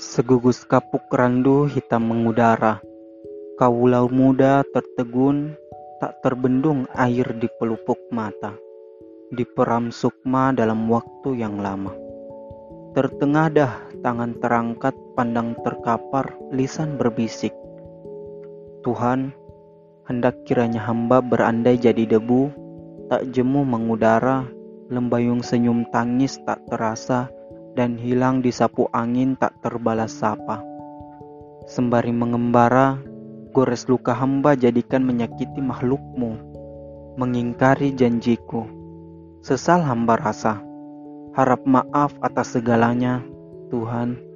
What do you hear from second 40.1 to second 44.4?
rasa, harap maaf atas segalanya, Tuhan.